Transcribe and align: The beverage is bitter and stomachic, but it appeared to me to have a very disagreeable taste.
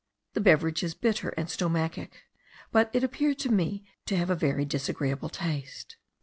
The 0.33 0.41
beverage 0.41 0.81
is 0.81 0.95
bitter 0.95 1.29
and 1.37 1.47
stomachic, 1.47 2.23
but 2.71 2.89
it 2.91 3.03
appeared 3.03 3.37
to 3.41 3.49
me 3.51 3.85
to 4.07 4.17
have 4.17 4.31
a 4.31 4.35
very 4.35 4.65
disagreeable 4.65 5.29
taste. 5.29 5.95